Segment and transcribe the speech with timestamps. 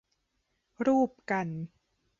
[0.85, 1.47] รูปกัน